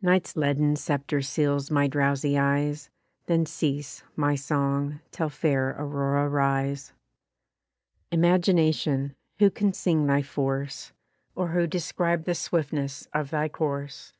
[0.00, 2.90] Night's leaden sceptre seals my drowsy eyes,
[3.26, 6.92] Then cease, my song, till fair Aurora rise.
[8.12, 9.16] Imagination!
[9.40, 10.92] Who can sing thy force?
[11.34, 14.12] Or who describe the swiftness of thy course?